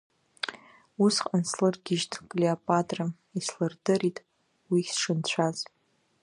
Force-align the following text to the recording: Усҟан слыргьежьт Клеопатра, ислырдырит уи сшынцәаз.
Усҟан 1.03 1.43
слыргьежьт 1.51 2.11
Клеопатра, 2.29 3.05
ислырдырит 3.37 4.17
уи 4.71 4.81
сшынцәаз. 4.93 5.57